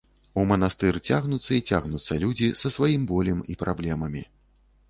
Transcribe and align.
У 0.43 0.45
манастыр 0.51 0.97
цягнуцца 1.07 1.45
й 1.57 1.65
цягнуцца 1.73 2.13
людзі 2.25 2.49
са 2.63 2.73
сваім 2.79 3.07
болем 3.15 3.45
і 3.55 3.59
праблемамі. 3.61 4.27